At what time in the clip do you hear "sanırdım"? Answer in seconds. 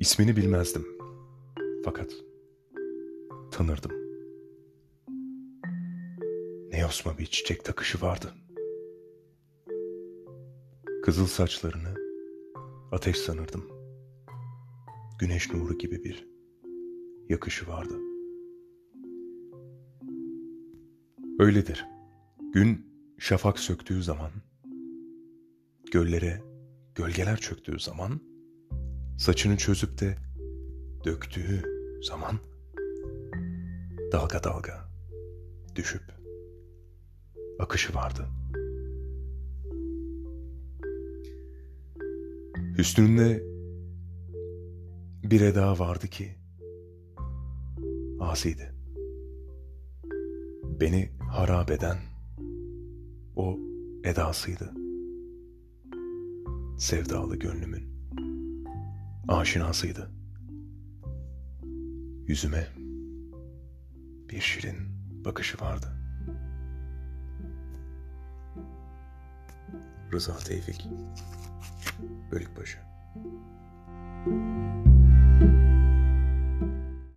13.16-13.64